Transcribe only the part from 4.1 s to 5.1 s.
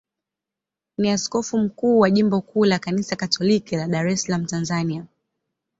Salaam, Tanzania.